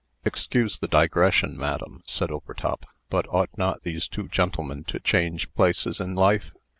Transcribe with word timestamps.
"Excuse 0.25 0.79
the 0.79 0.87
digression, 0.87 1.55
madam," 1.55 2.01
said 2.07 2.31
Overtop, 2.31 2.87
"but 3.11 3.27
ought 3.29 3.51
not 3.55 3.83
these 3.83 4.07
two 4.07 4.27
gentlemen 4.27 4.83
to 4.85 4.99
change 4.99 5.53
places 5.53 5.99
in 5.99 6.15
life? 6.15 6.53